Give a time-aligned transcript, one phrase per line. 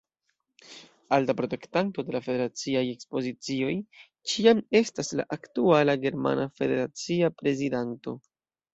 [1.17, 3.71] Alta protektanto de la federaciaj ekspozicioj
[4.33, 8.21] ĉiam estas la aktuala germana federacia prezidanto.